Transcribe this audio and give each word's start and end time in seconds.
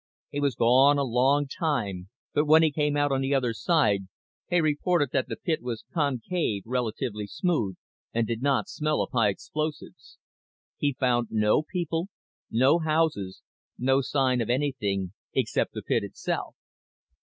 He 0.31 0.39
was 0.39 0.55
gone 0.55 0.97
a 0.97 1.03
long 1.03 1.45
time 1.45 2.09
but 2.33 2.45
when 2.47 2.63
he 2.63 2.71
came 2.71 2.97
out 2.97 3.11
the 3.21 3.35
other 3.35 3.53
side 3.53 4.07
he 4.49 4.59
reported 4.59 5.11
that 5.11 5.27
the 5.27 5.35
pit 5.35 5.61
was 5.61 5.83
concave, 5.93 6.63
relatively 6.65 7.27
smooth, 7.27 7.75
and 8.11 8.25
did 8.25 8.41
not 8.41 8.67
smell 8.67 9.03
of 9.03 9.11
high 9.11 9.29
explosives. 9.29 10.17
He'd 10.77 10.97
found 10.97 11.27
no 11.29 11.61
people, 11.61 12.07
no 12.49 12.79
houses 12.79 13.43
no 13.77 14.01
sign 14.01 14.41
of 14.41 14.49
anything 14.49 15.13
except 15.35 15.73
the 15.73 15.83
pit 15.83 16.01
itself. 16.03 16.55